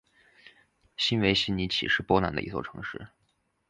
[0.97, 3.05] 新维希尼奇是波兰的一座城市。